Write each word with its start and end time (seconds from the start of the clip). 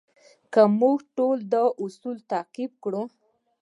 که 0.53 0.61
موږ 0.79 0.97
ټول 1.15 1.37
دا 1.53 1.63
اصول 1.83 2.17
تعقیب 2.31 2.71
کړو. 2.83 3.03